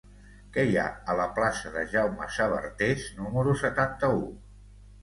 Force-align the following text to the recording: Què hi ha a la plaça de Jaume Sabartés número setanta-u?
Què 0.53 0.63
hi 0.69 0.79
ha 0.79 0.85
a 1.13 1.17
la 1.19 1.27
plaça 1.35 1.75
de 1.75 1.83
Jaume 1.93 2.31
Sabartés 2.39 3.07
número 3.21 3.57
setanta-u? 3.65 4.27